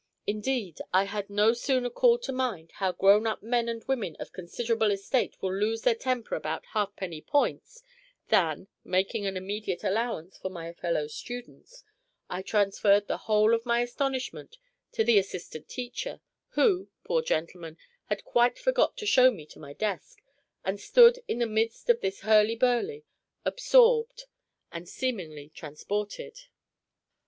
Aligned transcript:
Indeed, 0.25 0.79
I 0.91 1.03
had 1.03 1.29
no 1.29 1.53
sooner 1.53 1.91
called 1.91 2.23
to 2.23 2.31
mind 2.31 2.71
how 2.77 2.91
grown 2.93 3.27
up 3.27 3.43
men 3.43 3.69
and 3.69 3.83
women 3.83 4.15
of 4.19 4.33
considerable 4.33 4.89
estate 4.89 5.39
will 5.43 5.53
lose 5.53 5.83
their 5.83 5.93
temper 5.93 6.33
about 6.33 6.65
half 6.73 6.95
penny 6.95 7.21
points, 7.21 7.83
than 8.29 8.67
(making 8.83 9.27
an 9.27 9.37
immediate 9.37 9.83
allowance 9.83 10.39
for 10.39 10.49
my 10.49 10.73
fellow 10.73 11.05
students) 11.05 11.83
I 12.31 12.41
transferred 12.41 13.05
the 13.05 13.17
whole 13.29 13.53
of 13.53 13.63
my 13.63 13.81
astonishment 13.81 14.57
to 14.93 15.03
the 15.03 15.19
assistant 15.19 15.69
teacher, 15.69 16.19
who 16.53 16.89
poor 17.03 17.21
gentleman 17.21 17.77
had 18.05 18.23
quite 18.23 18.57
forgot 18.57 18.97
to 18.97 19.05
show 19.05 19.29
me 19.29 19.45
to 19.45 19.59
my 19.59 19.73
desk, 19.73 20.17
and 20.65 20.79
stood 20.79 21.19
in 21.27 21.37
the 21.37 21.45
midst 21.45 21.91
of 21.91 22.01
this 22.01 22.21
hurly 22.21 22.55
burly, 22.55 23.03
absorbed 23.45 24.23
and 24.71 24.89
seemingly 24.89 25.49
transported. 25.49 26.45